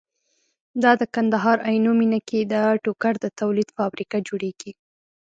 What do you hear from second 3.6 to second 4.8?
فابريکه جوړيږي